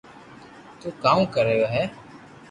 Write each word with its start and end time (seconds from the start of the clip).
تو 0.79 0.87
ڪاوُ 1.03 1.21
ڪريو 1.33 1.65
ھي 1.73 1.83